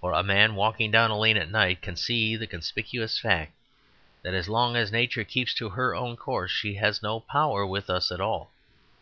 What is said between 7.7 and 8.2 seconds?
us